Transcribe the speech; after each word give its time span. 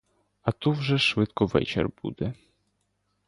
А 0.41 0.51
ту 0.51 0.71
вже 0.71 0.97
швидко 0.97 1.45
вечір 1.45 1.89
буде. 2.03 2.33